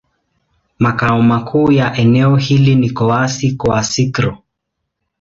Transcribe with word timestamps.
Makao 0.79 1.21
makuu 1.21 1.71
ya 1.71 1.95
eneo 1.97 2.35
hilo 2.35 2.79
ni 2.79 2.89
Kouassi-Kouassikro. 2.89 4.37